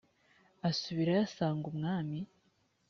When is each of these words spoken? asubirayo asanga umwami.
asubirayo 0.69 1.21
asanga 1.27 1.65
umwami. 1.71 2.19